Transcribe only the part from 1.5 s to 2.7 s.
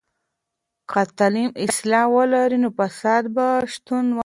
اصلاح ولري، نو